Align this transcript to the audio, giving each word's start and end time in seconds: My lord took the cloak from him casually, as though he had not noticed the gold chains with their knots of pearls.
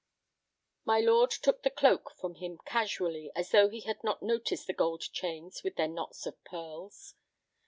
My 0.83 0.99
lord 0.99 1.29
took 1.29 1.61
the 1.61 1.69
cloak 1.69 2.09
from 2.17 2.33
him 2.33 2.57
casually, 2.65 3.31
as 3.35 3.51
though 3.51 3.69
he 3.69 3.81
had 3.81 4.03
not 4.03 4.23
noticed 4.23 4.65
the 4.65 4.73
gold 4.73 5.01
chains 5.13 5.61
with 5.63 5.75
their 5.75 5.87
knots 5.87 6.25
of 6.25 6.43
pearls. 6.43 7.13